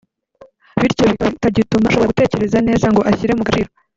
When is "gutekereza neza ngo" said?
2.11-3.01